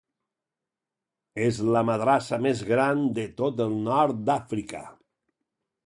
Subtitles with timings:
[1.49, 4.87] És la madrassa més gran de tot el nord d'Àfrica.